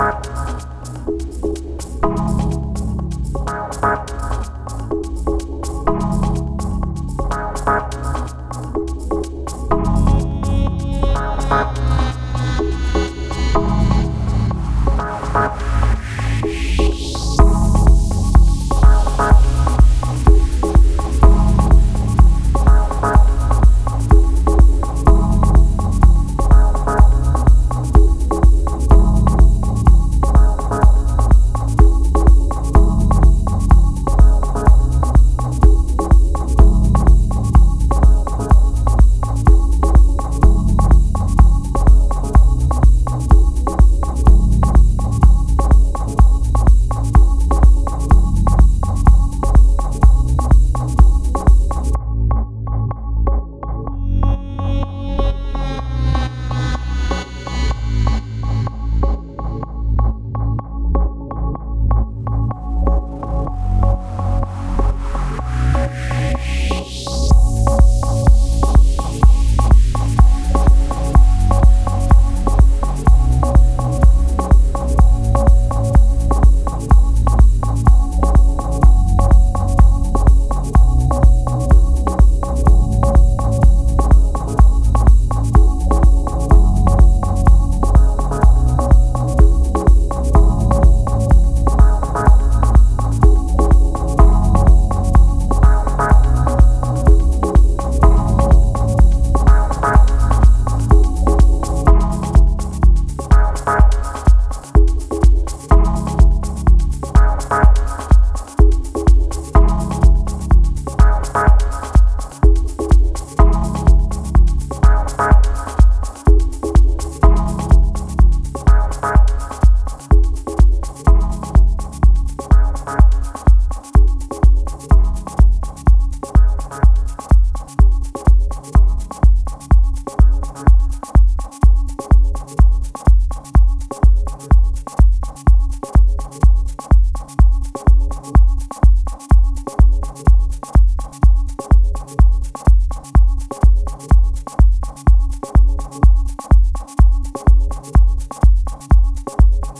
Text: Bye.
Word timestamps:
Bye. 0.00 0.29